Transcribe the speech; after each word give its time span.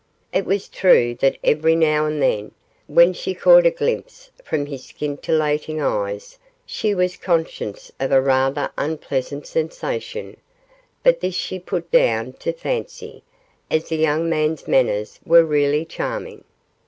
It 0.33 0.47
was 0.47 0.67
true 0.67 1.13
that 1.19 1.37
every 1.43 1.75
now 1.75 2.07
and 2.07 2.19
then, 2.23 2.53
when 2.87 3.13
she 3.13 3.35
caught 3.35 3.67
a 3.67 3.69
glimpse 3.69 4.31
from 4.43 4.65
his 4.65 4.85
scintillating 4.85 5.79
eyes, 5.79 6.39
she 6.65 6.95
was 6.95 7.17
conscious 7.17 7.91
of 7.99 8.11
a 8.11 8.19
rather 8.19 8.71
unpleasant 8.79 9.45
sensation, 9.45 10.37
but 11.03 11.19
this 11.19 11.35
she 11.35 11.59
put 11.59 11.91
down 11.91 12.33
to 12.39 12.51
fancy, 12.51 13.21
as 13.69 13.89
the 13.89 13.97
young 13.97 14.27
man's 14.27 14.67
manners 14.67 15.19
were 15.23 15.45
really 15.45 15.85
charming. 15.85 16.45